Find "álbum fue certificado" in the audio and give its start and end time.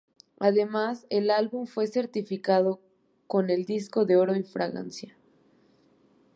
1.29-2.79